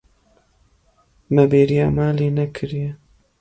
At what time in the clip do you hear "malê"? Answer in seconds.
1.97-2.27